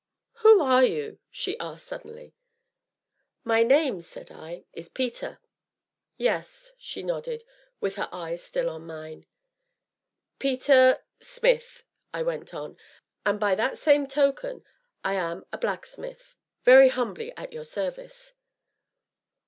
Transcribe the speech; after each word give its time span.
"Who 0.37 0.61
are 0.63 0.83
you?" 0.83 1.19
she 1.29 1.59
asked 1.59 1.85
suddenly. 1.85 2.33
"My 3.43 3.61
name," 3.61 4.01
said 4.01 4.31
I, 4.31 4.63
"is 4.73 4.89
Peter." 4.89 5.39
"Yes," 6.17 6.71
she 6.79 7.03
nodded, 7.03 7.43
with 7.79 7.97
her 7.97 8.09
eyes 8.11 8.41
still 8.41 8.67
on 8.71 8.87
mine. 8.87 9.27
"Peter 10.39 11.03
Smith," 11.19 11.83
I 12.15 12.23
went 12.23 12.51
on, 12.51 12.77
"and, 13.27 13.39
by 13.39 13.53
that 13.53 13.77
same 13.77 14.07
token, 14.07 14.65
I 15.03 15.13
am 15.13 15.45
a 15.53 15.59
blacksmith 15.59 16.33
very 16.65 16.89
humbly 16.89 17.31
at 17.37 17.53
your 17.53 17.63
service." 17.63 18.33